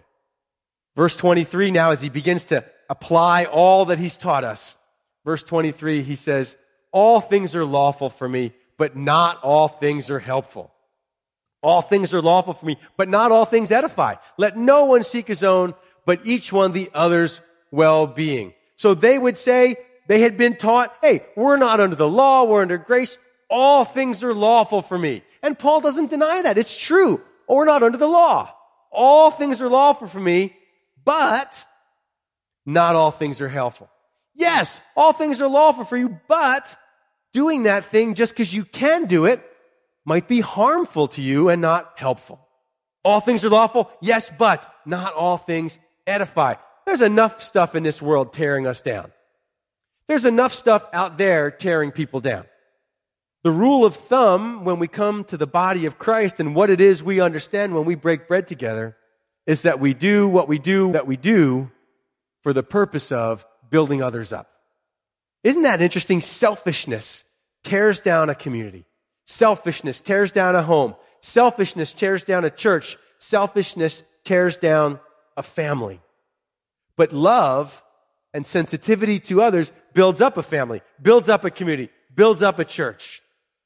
[0.95, 4.77] Verse 23 now, as he begins to apply all that he's taught us,
[5.25, 6.57] verse 23, he says,
[6.91, 10.73] All things are lawful for me, but not all things are helpful.
[11.63, 14.17] All things are lawful for me, but not all things edify.
[14.37, 18.53] Let no one seek his own, but each one the other's well-being.
[18.77, 19.77] So they would say,
[20.09, 23.17] they had been taught, hey, we're not under the law, we're under grace.
[23.49, 25.23] All things are lawful for me.
[25.43, 26.59] And Paul doesn't deny that.
[26.59, 27.21] It's true.
[27.49, 28.53] Oh, we're not under the law.
[28.91, 30.57] All things are lawful for me,
[31.05, 31.65] but
[32.67, 33.89] not all things are helpful.
[34.35, 36.77] Yes, all things are lawful for you, but
[37.33, 39.43] doing that thing just because you can do it
[40.05, 42.47] might be harmful to you and not helpful.
[43.05, 43.91] All things are lawful.
[44.01, 46.55] Yes, but not all things edify.
[46.87, 49.13] There's enough stuff in this world tearing us down.
[50.09, 52.47] There's enough stuff out there tearing people down.
[53.45, 56.81] The rule of thumb when we come to the body of Christ and what it
[56.81, 58.97] is we understand when we break bread together
[59.47, 61.71] is that we do what we do that we do
[62.43, 64.49] for the purpose of building others up.
[65.43, 66.21] Isn't that interesting?
[66.21, 67.25] Selfishness
[67.65, 68.85] tears down a community.
[69.27, 70.95] Selfishness tears down a home.
[71.21, 72.97] Selfishness tears down a church.
[73.19, 75.01] Selfishness tears down
[75.37, 76.01] a family.
[76.97, 77.83] But love
[78.33, 82.65] and sensitivity to others builds up a family, builds up a community, builds up a
[82.65, 83.23] church.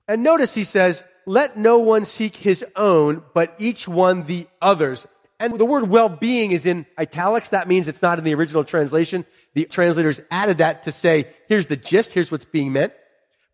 [0.09, 5.07] And notice he says, let no one seek his own, but each one the others.
[5.39, 7.51] And the word well-being is in italics.
[7.51, 9.27] That means it's not in the original translation.
[9.57, 12.93] The translators added that to say, here's the gist, here's what's being meant.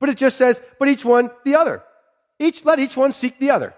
[0.01, 1.85] But it just says, but each one the other.
[2.41, 3.73] Each, let each one seek the other.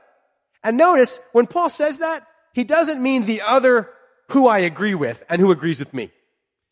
[0.62, 3.90] And notice, when Paul says that, he doesn't mean the other
[4.30, 6.12] who I agree with and who agrees with me.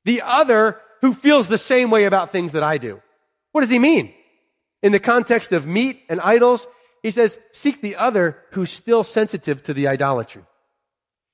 [0.07, 3.03] The other who feels the same way about things that I do.
[3.51, 4.15] What does he mean?
[4.83, 6.67] In the context of meat and idols,
[7.03, 10.45] he says, seek the other who's still sensitive to the idolatry.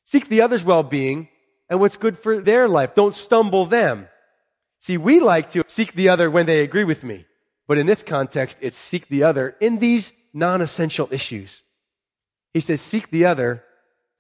[0.06, 1.28] Seek the other's well-being
[1.68, 2.94] and what's good for their life.
[2.94, 4.08] Don't stumble them.
[4.78, 7.26] See, we like to seek the other when they agree with me.
[7.66, 11.64] But in this context, it's seek the other in these non-essential issues.
[12.54, 13.62] He says, seek the other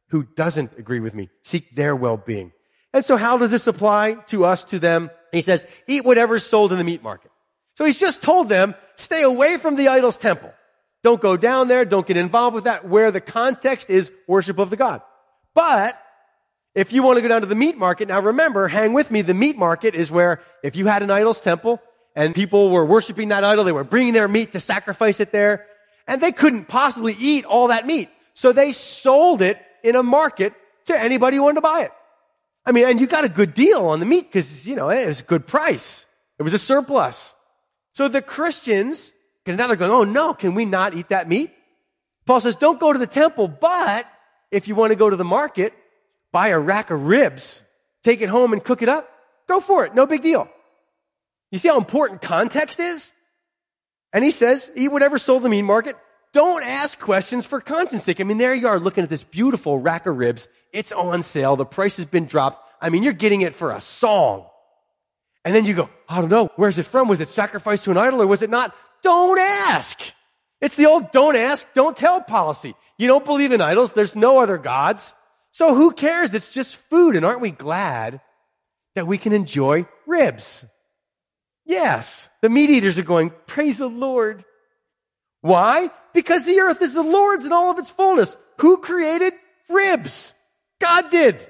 [0.08, 1.30] who doesn't agree with me.
[1.42, 2.52] Seek their well-being.
[2.92, 5.10] And so how does this apply to us, to them?
[5.32, 7.30] He says, eat whatever's sold in the meat market.
[7.76, 10.52] So he's just told them, stay away from the idol's temple.
[11.02, 11.84] Don't go down there.
[11.84, 15.02] Don't get involved with that where the context is worship of the God.
[15.54, 16.00] But
[16.78, 19.20] if you want to go down to the meat market, now remember, hang with me,
[19.22, 21.82] the meat market is where if you had an idol's temple
[22.14, 25.66] and people were worshiping that idol, they were bringing their meat to sacrifice it there,
[26.06, 28.08] and they couldn't possibly eat all that meat.
[28.34, 31.90] So they sold it in a market to anybody who wanted to buy it.
[32.64, 35.04] I mean, and you got a good deal on the meat because, you know, it
[35.04, 36.06] was a good price.
[36.38, 37.34] It was a surplus.
[37.92, 39.14] So the Christians,
[39.48, 41.50] now they're going, oh no, can we not eat that meat?
[42.24, 44.06] Paul says, don't go to the temple, but
[44.52, 45.72] if you want to go to the market,
[46.32, 47.62] buy a rack of ribs,
[48.02, 49.08] take it home and cook it up.
[49.48, 49.94] Go for it.
[49.94, 50.48] No big deal.
[51.50, 53.12] You see how important context is?
[54.12, 55.96] And he says, eat whatever sold in the meat market.
[56.32, 58.20] Don't ask questions for conscience sake.
[58.20, 60.48] I mean, there you are looking at this beautiful rack of ribs.
[60.72, 61.56] It's on sale.
[61.56, 62.62] The price has been dropped.
[62.80, 64.46] I mean, you're getting it for a song.
[65.44, 66.50] And then you go, I don't know.
[66.56, 67.08] Where's it from?
[67.08, 68.74] Was it sacrificed to an idol or was it not?
[69.02, 69.98] Don't ask.
[70.60, 72.74] It's the old don't ask, don't tell policy.
[72.98, 73.92] You don't believe in idols.
[73.92, 75.14] There's no other gods.
[75.52, 76.34] So who cares?
[76.34, 77.16] It's just food.
[77.16, 78.20] And aren't we glad
[78.94, 80.64] that we can enjoy ribs?
[81.64, 82.28] Yes.
[82.40, 84.44] The meat eaters are going, praise the Lord.
[85.40, 85.90] Why?
[86.14, 88.36] Because the earth is the Lord's in all of its fullness.
[88.58, 89.34] Who created
[89.68, 90.34] ribs?
[90.80, 91.46] God did.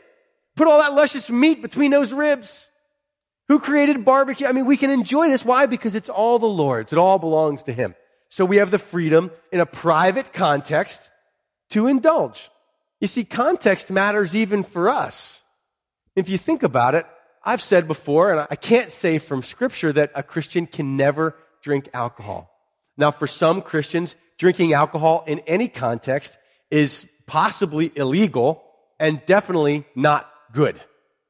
[0.56, 2.70] Put all that luscious meat between those ribs.
[3.48, 4.46] Who created barbecue?
[4.46, 5.44] I mean, we can enjoy this.
[5.44, 5.66] Why?
[5.66, 6.92] Because it's all the Lord's.
[6.92, 7.94] It all belongs to Him.
[8.28, 11.10] So we have the freedom in a private context
[11.70, 12.50] to indulge.
[13.00, 15.44] You see, context matters even for us.
[16.16, 17.06] If you think about it,
[17.44, 21.88] I've said before, and I can't say from scripture that a Christian can never drink
[21.94, 22.50] alcohol.
[22.96, 26.38] Now, for some Christians, drinking alcohol in any context
[26.70, 28.62] is possibly illegal
[28.98, 30.80] and definitely not good.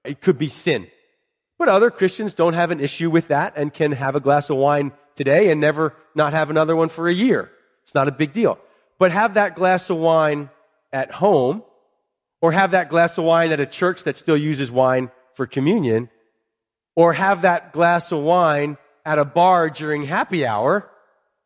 [0.05, 0.87] It could be sin.
[1.59, 4.57] But other Christians don't have an issue with that and can have a glass of
[4.57, 7.51] wine today and never not have another one for a year.
[7.83, 8.59] It's not a big deal.
[8.99, 10.51] But have that glass of wine
[10.93, 11.63] at home
[12.41, 16.09] or have that glass of wine at a church that still uses wine for communion
[16.97, 20.91] or have that glass of wine at a bar during happy hour.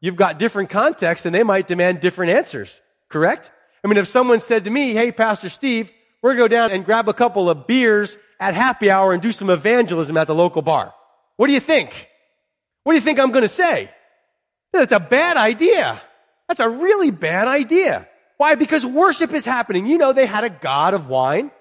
[0.01, 2.81] You've got different contexts and they might demand different answers.
[3.09, 3.51] Correct?
[3.85, 6.71] I mean, if someone said to me, Hey, Pastor Steve, we're going to go down
[6.71, 10.35] and grab a couple of beers at happy hour and do some evangelism at the
[10.35, 10.95] local bar.
[11.37, 12.09] What do you think?
[12.85, 13.91] What do you think I'm going to say?
[14.73, 16.01] That's a bad idea.
[16.49, 18.09] That's a really bad idea.
[18.43, 18.57] Why?
[18.57, 19.87] Because worship is happening.
[19.87, 21.53] You know, they had a god of wine.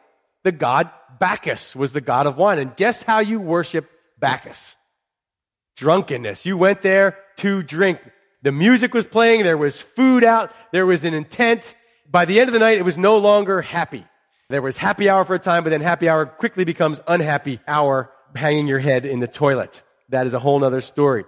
[0.43, 0.89] The god
[1.19, 2.57] Bacchus was the god of wine.
[2.57, 4.75] And guess how you worshiped Bacchus?
[5.75, 6.43] Drunkenness.
[6.43, 7.99] You went there to drink.
[8.41, 9.43] The music was playing.
[9.43, 10.51] There was food out.
[10.71, 11.75] There was an intent.
[12.09, 14.03] By the end of the night, it was no longer happy.
[14.49, 18.09] There was happy hour for a time, but then happy hour quickly becomes unhappy hour,
[18.35, 19.83] hanging your head in the toilet.
[20.09, 21.25] That is a whole nother story.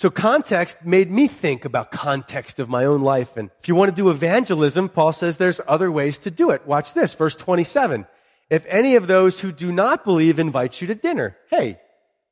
[0.00, 3.36] So context made me think about context of my own life.
[3.36, 6.66] And if you want to do evangelism, Paul says there's other ways to do it.
[6.66, 8.06] Watch this, verse 27.
[8.48, 11.78] If any of those who do not believe invite you to dinner, hey,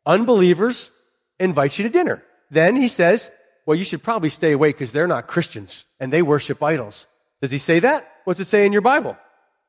[0.07, 0.91] unbelievers
[1.39, 2.25] invite you to dinner.
[2.51, 3.31] Then he says,
[3.67, 7.07] well, you should probably stay away because they're not Christians and they worship idols.
[7.43, 8.11] Does he say that?
[8.25, 9.15] What's it say in your Bible?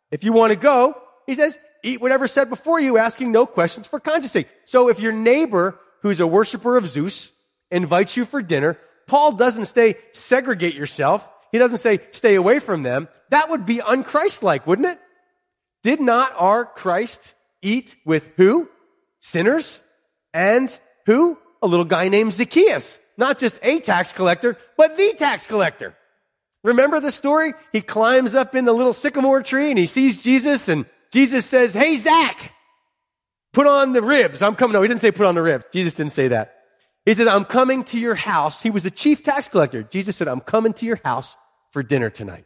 [0.10, 0.96] If you want to go,
[1.28, 4.48] he says, eat whatever's set before you, asking no questions for conscience sake.
[4.64, 7.34] So if your neighbor, who's a worshiper of Zeus,
[7.72, 8.78] invites you for dinner,
[9.08, 11.30] Paul doesn't say segregate yourself.
[11.52, 13.08] He doesn't say stay away from them.
[13.30, 15.00] That would be unchristlike, wouldn't it?
[15.84, 18.70] Did not our Christ eat with who?
[19.20, 19.84] Sinners
[20.34, 21.38] and who?
[21.62, 23.00] A little guy named Zacchaeus.
[23.18, 25.96] Not just a tax collector, but the tax collector.
[26.64, 27.54] Remember the story?
[27.72, 31.74] He climbs up in the little sycamore tree and he sees Jesus and Jesus says,
[31.74, 32.54] Hey, Zach,
[33.54, 34.42] put on the ribs.
[34.42, 34.74] I'm coming.
[34.74, 35.66] No, he didn't say put on the ribs.
[35.72, 36.59] Jesus didn't say that.
[37.10, 38.62] He said, I'm coming to your house.
[38.62, 39.82] He was the chief tax collector.
[39.82, 41.36] Jesus said, I'm coming to your house
[41.72, 42.46] for dinner tonight.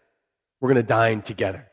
[0.62, 1.68] We're going to dine together.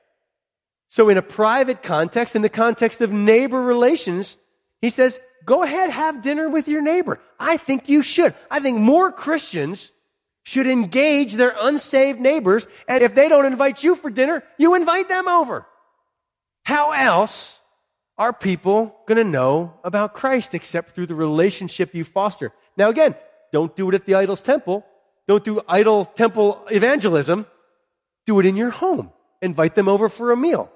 [0.89, 4.37] So in a private context, in the context of neighbor relations,
[4.81, 7.21] he says, go ahead, have dinner with your neighbor.
[7.39, 8.35] I think you should.
[8.51, 9.93] I think more Christians
[10.43, 12.67] should engage their unsaved neighbors.
[12.89, 15.65] And if they don't invite you for dinner, you invite them over.
[16.65, 17.63] How else
[18.19, 22.53] are people going to know about Christ except through the relationship you foster?
[22.77, 23.15] Now again,
[23.53, 24.85] don't do it at the idol's temple.
[25.27, 27.47] Don't do idol temple evangelism.
[28.27, 29.13] Do it in your home.
[29.43, 30.71] Invite them over for a meal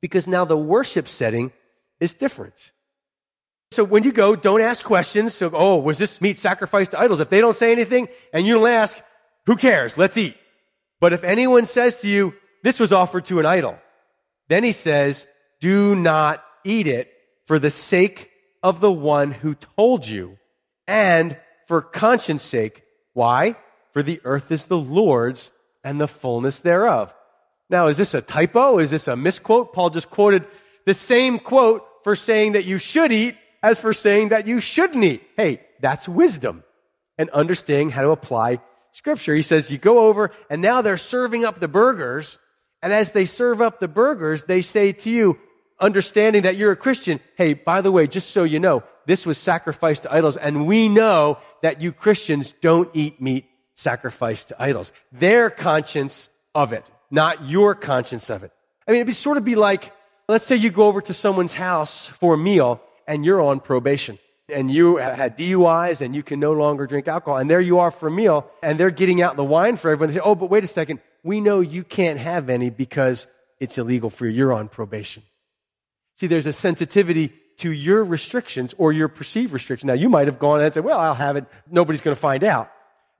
[0.00, 1.52] because now the worship setting
[2.00, 2.72] is different.
[3.72, 5.34] So when you go, don't ask questions.
[5.34, 7.20] So, oh, was this meat sacrificed to idols?
[7.20, 9.00] If they don't say anything and you don't ask,
[9.46, 9.98] who cares?
[9.98, 10.36] Let's eat.
[11.00, 13.78] But if anyone says to you, this was offered to an idol,
[14.48, 15.26] then he says,
[15.60, 17.10] do not eat it
[17.46, 18.30] for the sake
[18.62, 20.38] of the one who told you
[20.86, 22.82] and for conscience sake.
[23.12, 23.56] Why?
[23.92, 27.14] For the earth is the Lord's and the fullness thereof.
[27.70, 28.78] Now, is this a typo?
[28.78, 29.72] Is this a misquote?
[29.72, 30.46] Paul just quoted
[30.86, 35.02] the same quote for saying that you should eat as for saying that you shouldn't
[35.02, 35.22] eat.
[35.36, 36.64] Hey, that's wisdom
[37.16, 38.58] and understanding how to apply
[38.92, 39.34] scripture.
[39.34, 42.38] He says you go over and now they're serving up the burgers.
[42.82, 45.38] And as they serve up the burgers, they say to you,
[45.80, 49.38] understanding that you're a Christian, hey, by the way, just so you know, this was
[49.38, 50.36] sacrificed to idols.
[50.36, 54.92] And we know that you Christians don't eat meat sacrificed to idols.
[55.12, 58.52] Their conscience of it, not your conscience of it.
[58.86, 59.92] I mean, it'd be sort of be like,
[60.28, 64.18] let's say you go over to someone's house for a meal and you're on probation
[64.48, 67.38] and you had DUIs and you can no longer drink alcohol.
[67.38, 70.08] And there you are for a meal and they're getting out the wine for everyone.
[70.08, 71.00] They say, Oh, but wait a second.
[71.22, 73.26] We know you can't have any because
[73.58, 74.32] it's illegal for you.
[74.32, 75.22] You're on probation.
[76.16, 79.86] See, there's a sensitivity to your restrictions or your perceived restrictions.
[79.86, 81.44] Now, you might have gone and said, well, I'll have it.
[81.70, 82.70] Nobody's going to find out.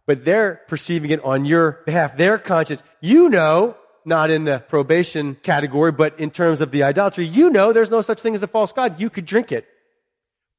[0.06, 2.16] But they're perceiving it on your behalf.
[2.16, 2.82] Their conscience.
[3.00, 7.72] You know not in the probation category, but in terms of the idolatry, you know
[7.72, 9.00] there's no such thing as a false God.
[9.00, 9.66] You could drink it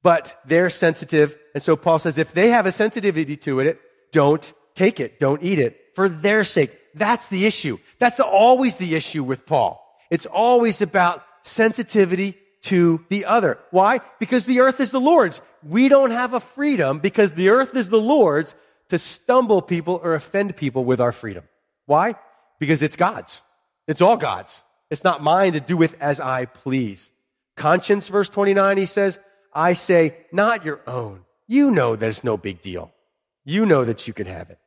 [0.05, 1.35] but they're sensitive.
[1.55, 3.79] And so Paul says, if they have a sensitivity to it,
[4.11, 5.17] don't take it.
[5.17, 6.77] Don't eat it for their sake.
[6.93, 7.79] That's the issue.
[7.97, 9.83] That's always the issue with Paul.
[10.11, 13.59] It's always about sensitivity to the other.
[13.71, 14.01] Why?
[14.19, 15.41] Because the earth is the Lord's.
[15.63, 18.55] We don't have a freedom because the earth is the Lord's
[18.89, 21.43] to stumble people or offend people with our freedom.
[21.85, 22.15] Why?
[22.59, 23.41] Because it's God's.
[23.87, 24.63] It's all God's.
[24.89, 27.11] It's not mine to do with as I please.
[27.55, 29.19] Conscience, verse 29, he says,
[29.53, 31.21] I say, not your own.
[31.47, 32.91] You know that it's no big deal.
[33.43, 34.59] You know that you can have it.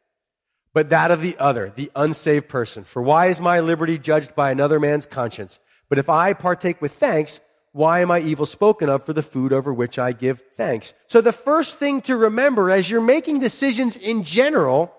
[0.72, 2.84] But that of the other, the unsaved person.
[2.84, 5.60] For why is my liberty judged by another man's conscience?
[5.88, 7.40] But if I partake with thanks,
[7.78, 10.94] why am I evil spoken of for the food over which I give thanks?
[11.06, 14.92] So the first thing to remember as you're making decisions in general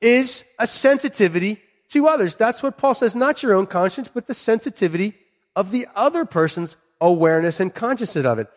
[0.00, 2.34] is a sensitivity to others.
[2.34, 5.14] That's what Paul says, not your own conscience, but the sensitivity
[5.54, 8.48] of the other person's awareness and consciousness of it.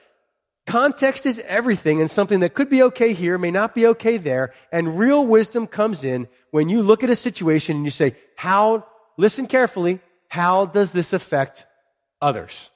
[0.66, 4.56] Context is everything and something that could be okay here may not be okay there.
[4.72, 8.88] And real wisdom comes in when you look at a situation and you say, how,
[9.18, 10.00] listen carefully,
[10.30, 11.68] how does this affect
[12.20, 12.72] others?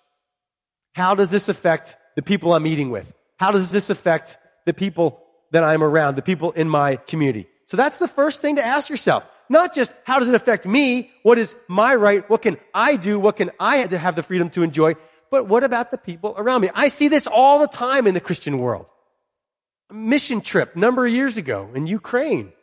[0.93, 3.13] How does this affect the people I'm meeting with?
[3.37, 7.47] How does this affect the people that I'm around, the people in my community?
[7.65, 9.25] So that's the first thing to ask yourself.
[9.49, 11.11] Not just how does it affect me?
[11.23, 12.29] What is my right?
[12.29, 13.19] What can I do?
[13.19, 14.95] What can I have the freedom to enjoy?
[15.29, 16.69] But what about the people around me?
[16.75, 18.87] I see this all the time in the Christian world.
[19.89, 22.53] A mission trip a number of years ago in Ukraine.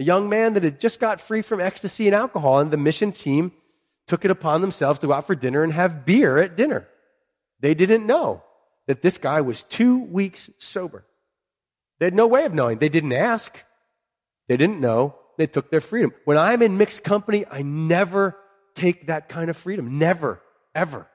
[0.00, 3.10] A young man that had just got free from ecstasy and alcohol and the mission
[3.10, 3.52] team
[4.06, 6.86] took it upon themselves to go out for dinner and have beer at dinner.
[7.60, 8.42] They didn't know
[8.86, 11.04] that this guy was two weeks sober.
[11.98, 12.78] They had no way of knowing.
[12.78, 13.64] They didn't ask.
[14.48, 15.16] They didn't know.
[15.36, 16.12] They took their freedom.
[16.24, 18.36] When I'm in mixed company, I never
[18.74, 19.98] take that kind of freedom.
[19.98, 20.40] Never,
[20.74, 21.08] ever.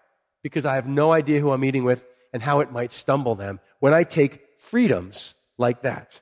[0.44, 3.60] Because I have no idea who I'm eating with and how it might stumble them
[3.80, 6.22] when I take freedoms like that.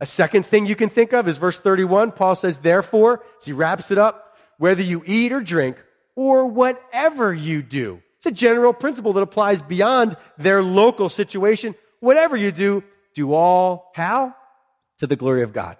[0.00, 2.12] A second thing you can think of is verse 31.
[2.12, 5.82] Paul says, therefore, as he wraps it up, whether you eat or drink
[6.14, 8.02] or whatever you do.
[8.24, 11.74] It's a general principle that applies beyond their local situation.
[12.00, 14.34] Whatever you do, do all how?
[15.00, 15.76] To the glory of God.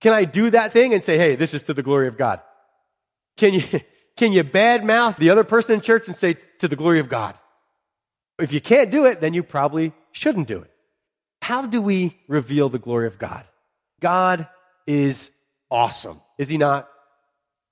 [0.00, 2.40] Can I do that thing and say, hey, this is to the glory of God?
[3.36, 3.62] Can you,
[4.16, 7.34] can you badmouth the other person in church and say, to the glory of God?
[8.38, 10.70] If you can't do it, then you probably shouldn't do it.
[11.42, 13.44] How do we reveal the glory of God?
[13.98, 14.46] God
[14.86, 15.32] is
[15.68, 16.88] awesome, is he not?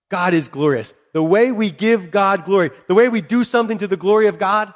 [0.08, 0.94] God is glorious.
[1.12, 4.38] The way we give God glory, the way we do something to the glory of
[4.38, 4.72] God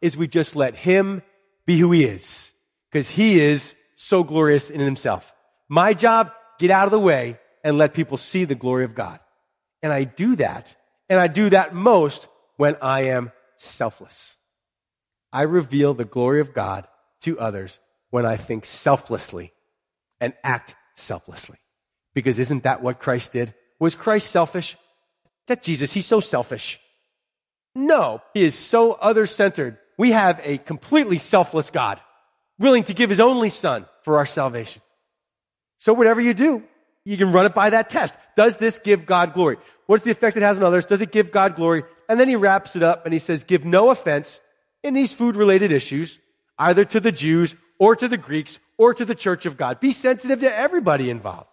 [0.00, 1.22] is we just let him
[1.66, 2.52] be who he is
[2.90, 5.34] because he is so glorious in himself.
[5.68, 9.18] My job, get out of the way and let people see the glory of God.
[9.82, 10.74] And I do that,
[11.08, 14.38] and I do that most when I am selfless.
[15.32, 16.86] I reveal the glory of God
[17.22, 17.80] to others
[18.10, 19.52] when I think selflessly
[20.20, 21.58] and act selflessly.
[22.14, 23.54] Because isn't that what Christ did?
[23.78, 24.76] Was Christ selfish?
[25.48, 26.80] That Jesus, he's so selfish.
[27.74, 29.78] No, he is so other centered.
[29.98, 32.00] We have a completely selfless God,
[32.58, 34.82] willing to give his only son for our salvation.
[35.78, 36.62] So whatever you do,
[37.04, 38.18] you can run it by that test.
[38.34, 39.58] Does this give God glory?
[39.86, 40.86] What's the effect it has on others?
[40.86, 41.84] Does it give God glory?
[42.08, 44.40] And then he wraps it up and he says, give no offense
[44.82, 46.18] in these food related issues,
[46.58, 49.80] either to the Jews or to the Greeks or to the church of God.
[49.80, 51.48] Be sensitive to everybody involved.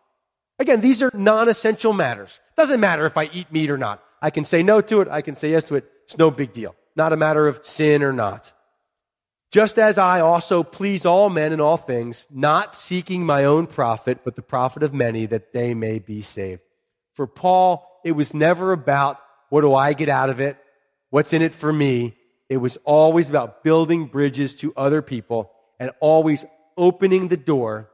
[0.59, 2.39] Again, these are non-essential matters.
[2.55, 4.03] Doesn't matter if I eat meat or not.
[4.21, 5.07] I can say no to it.
[5.09, 5.85] I can say yes to it.
[6.05, 6.75] It's no big deal.
[6.95, 8.53] Not a matter of sin or not.
[9.51, 14.19] Just as I also please all men in all things, not seeking my own profit,
[14.23, 16.61] but the profit of many that they may be saved.
[17.13, 20.57] For Paul, it was never about what do I get out of it?
[21.11, 22.15] What's in it for me?
[22.49, 26.45] It was always about building bridges to other people and always
[26.75, 27.89] opening the door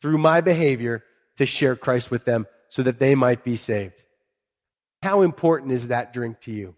[0.00, 1.02] through my behavior
[1.40, 4.02] to share Christ with them so that they might be saved.
[5.02, 6.76] How important is that drink to you?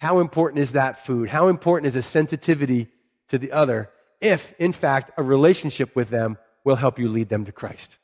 [0.00, 1.28] How important is that food?
[1.28, 2.88] How important is a sensitivity
[3.28, 3.88] to the other
[4.20, 7.98] if, in fact, a relationship with them will help you lead them to Christ?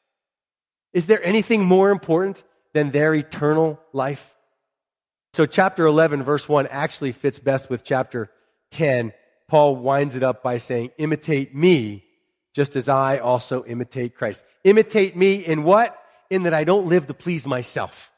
[0.92, 4.36] Is there anything more important than their eternal life?
[5.32, 8.30] So, chapter 11, verse 1 actually fits best with chapter
[8.70, 9.12] 10.
[9.48, 12.05] Paul winds it up by saying, Imitate me
[12.56, 14.42] just as I also imitate Christ.
[14.64, 15.94] Imitate me in what?
[16.30, 18.10] In that I don't live to please myself.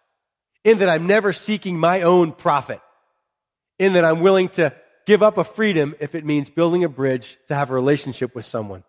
[0.62, 2.80] In that I'm never seeking my own profit.
[3.80, 4.72] In that I'm willing to
[5.06, 8.44] give up a freedom if it means building a bridge to have a relationship with
[8.44, 8.84] someone.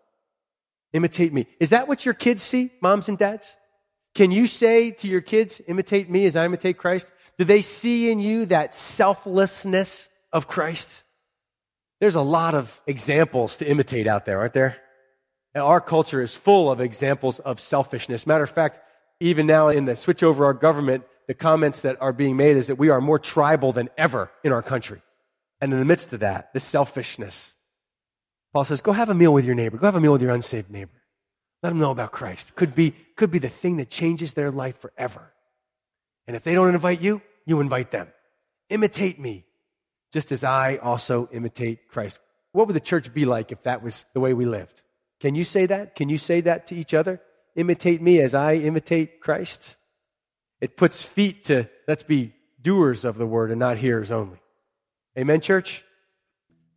[0.94, 1.48] Imitate me.
[1.60, 3.58] Is that what your kids see, moms and dads?
[4.14, 7.12] Can you say to your kids, imitate me as I imitate Christ?
[7.40, 11.04] Do they see in you that selflessness of Christ?
[12.00, 14.78] There's a lot of examples to imitate out there, aren't there?
[15.56, 18.28] Our culture is full of examples of selfishness.
[18.28, 18.80] Matter of fact,
[19.20, 22.68] even now in the switch over our government, the comments that are being made is
[22.68, 25.02] that we are more tribal than ever in our country.
[25.62, 27.56] And in the midst of that, this selfishness,
[28.54, 29.78] Paul says, go have a meal with your neighbor.
[29.78, 30.92] Go have a meal with your unsaved neighbor.
[31.62, 32.56] Let them know about Christ.
[32.56, 35.34] Could be, could be the thing that changes their life forever.
[36.26, 38.08] And if they don't invite you, you invite them.
[38.70, 39.46] Imitate me,
[40.14, 42.20] just as I also imitate Christ.
[42.54, 44.82] What would the church be like if that was the way we lived?
[45.20, 45.96] Can you say that?
[45.96, 47.22] Can you say that to each other?
[47.56, 49.76] Imitate me as I imitate Christ.
[50.62, 54.40] It puts feet to, let's be doers of the word and not hearers only.
[55.18, 55.84] Amen, church?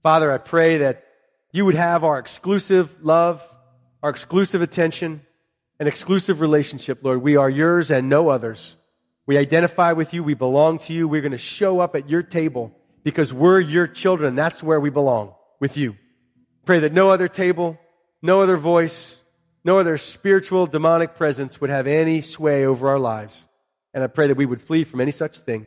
[0.03, 1.05] Father, I pray that
[1.53, 3.43] you would have our exclusive love,
[4.03, 5.23] our exclusive attention,
[5.79, 7.23] an exclusive relationship, Lord.
[7.23, 8.77] We are yours and no others.
[9.27, 10.25] We identify with you.
[10.25, 11.07] We belong to you.
[11.07, 12.73] We're going to show up at your table
[13.05, 14.35] because we're your children.
[14.35, 15.97] That's where we belong with you.
[16.65, 17.79] Pray that no other table,
[18.23, 19.23] no other voice,
[19.65, 23.49] no other spiritual demonic presence would have any sway over our lives.
[23.93, 25.67] And I pray that we would flee from any such thing.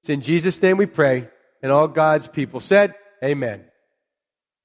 [0.00, 1.28] It's in Jesus' name we pray.
[1.62, 3.64] And all God's people said, Amen.